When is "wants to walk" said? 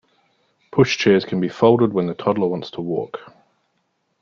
2.47-3.19